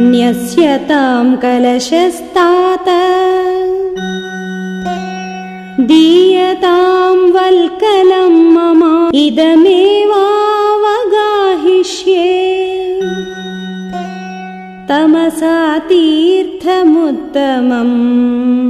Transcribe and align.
न्यस्यताम् 0.00 1.36
कलशस्तात। 1.36 2.88
दीयताम् 5.80 7.32
वल्कलम् 7.32 8.56
तमसा 14.88 15.78
तीर्थमुत्तमम्। 15.78 18.62